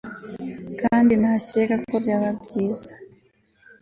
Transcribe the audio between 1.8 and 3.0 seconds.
ko byaba byiza